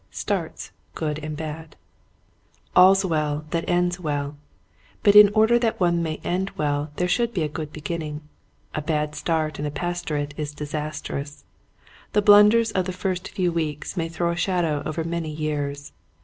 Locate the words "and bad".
1.19-1.75